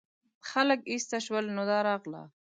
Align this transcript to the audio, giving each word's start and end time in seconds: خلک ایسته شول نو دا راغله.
خلک 0.49 0.79
ایسته 0.91 1.17
شول 1.25 1.45
نو 1.55 1.63
دا 1.69 1.79
راغله. 1.87 2.21